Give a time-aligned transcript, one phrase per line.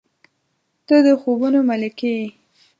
[0.87, 2.27] •ته د خوبونو ملکې یې.